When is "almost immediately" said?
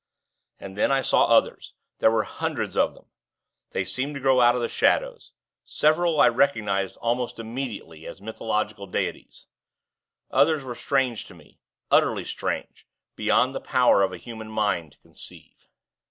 6.97-8.07